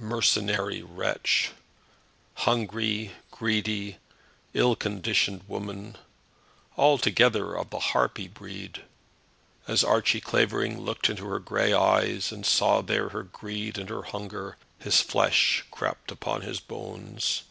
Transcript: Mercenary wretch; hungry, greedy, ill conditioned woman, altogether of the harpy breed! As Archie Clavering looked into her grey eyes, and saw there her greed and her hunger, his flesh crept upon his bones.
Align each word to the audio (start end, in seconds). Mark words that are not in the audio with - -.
Mercenary 0.00 0.82
wretch; 0.82 1.52
hungry, 2.34 3.12
greedy, 3.30 3.98
ill 4.52 4.74
conditioned 4.74 5.44
woman, 5.46 5.94
altogether 6.76 7.54
of 7.54 7.70
the 7.70 7.78
harpy 7.78 8.26
breed! 8.26 8.82
As 9.68 9.84
Archie 9.84 10.20
Clavering 10.20 10.80
looked 10.80 11.08
into 11.08 11.26
her 11.26 11.38
grey 11.38 11.72
eyes, 11.72 12.32
and 12.32 12.44
saw 12.44 12.80
there 12.80 13.10
her 13.10 13.22
greed 13.22 13.78
and 13.78 13.88
her 13.88 14.02
hunger, 14.02 14.56
his 14.80 15.00
flesh 15.00 15.64
crept 15.70 16.10
upon 16.10 16.40
his 16.42 16.58
bones. 16.58 17.44